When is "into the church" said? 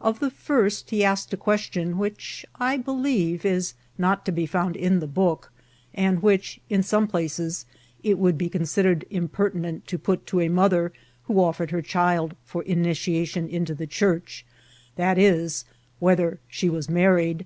13.48-14.46